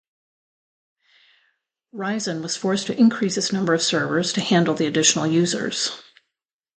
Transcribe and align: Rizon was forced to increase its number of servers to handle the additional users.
Rizon 1.93 2.41
was 2.41 2.57
forced 2.57 2.87
to 2.87 2.99
increase 2.99 3.37
its 3.37 3.53
number 3.53 3.75
of 3.75 3.83
servers 3.83 4.33
to 4.33 4.41
handle 4.41 4.73
the 4.73 4.87
additional 4.87 5.27
users. 5.27 5.91